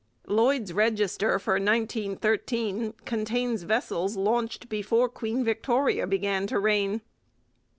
[0.25, 7.01] Lloyd's register for 1913 contains vessels launched before Queen Victoria began to reign.